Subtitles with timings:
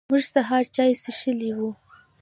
[0.09, 1.59] موږ سهار چای څښلی و.